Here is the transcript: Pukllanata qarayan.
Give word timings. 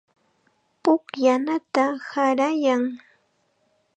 Pukllanata 0.83 1.85
qarayan. 2.09 2.83